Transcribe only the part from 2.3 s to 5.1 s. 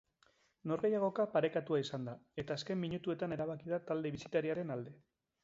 eta azken minutuetan erabaki da talde bisitariaren alde.